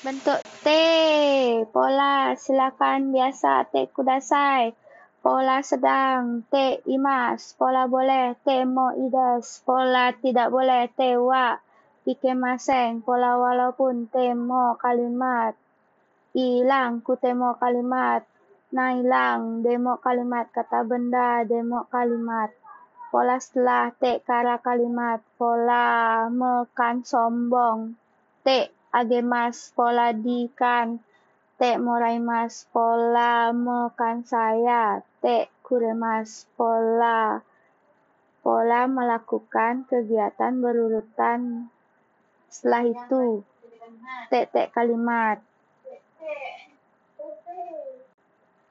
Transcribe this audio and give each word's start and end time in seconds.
Bentuk 0.00 0.40
T. 0.64 0.68
Pola 1.68 2.32
silakan 2.32 3.12
biasa 3.12 3.68
T 3.68 3.84
kudasai. 3.92 4.72
Pola 5.20 5.60
sedang 5.60 6.40
T 6.48 6.80
imas. 6.88 7.52
Pola 7.52 7.84
boleh 7.84 8.32
T 8.40 8.64
mo 8.64 8.96
ides. 8.96 9.60
Pola 9.60 10.08
tidak 10.16 10.48
boleh 10.48 10.88
T 10.96 11.20
wa. 11.20 11.52
Ike 12.08 12.32
maseng. 12.32 13.04
Pola 13.04 13.36
walaupun 13.36 14.08
T 14.08 14.32
mo 14.32 14.72
kalimat. 14.80 15.52
Hilang 16.32 17.04
temo 17.04 17.60
kalimat. 17.60 18.24
Nah 18.72 18.96
hilang. 18.96 19.60
Demo 19.60 20.00
kalimat 20.00 20.48
kata 20.48 20.80
benda. 20.80 21.44
Demo 21.44 21.84
kalimat. 21.92 22.48
Pola 23.12 23.36
setelah 23.36 23.92
T 23.92 24.24
kara 24.24 24.56
kalimat. 24.64 25.20
Pola 25.36 26.24
mekan 26.32 27.04
sombong. 27.04 28.00
T 28.40 28.79
agemas 28.92 29.70
pola 29.76 30.12
di 30.14 30.50
kan. 30.52 30.98
Te 31.60 31.76
moraimas 31.76 32.64
pola 32.72 33.52
mekan 33.52 34.24
saya. 34.24 35.04
Te 35.22 35.52
kuremas 35.64 36.48
pola 36.56 37.40
pola 38.40 38.80
melakukan 38.88 39.84
kegiatan 39.86 40.58
berurutan. 40.58 41.68
Setelah 42.50 42.84
itu 42.88 43.44
te 44.30 44.46
te 44.50 44.62
kalimat 44.74 45.38